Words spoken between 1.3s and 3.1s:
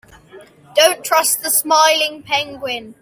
the smiling penguin.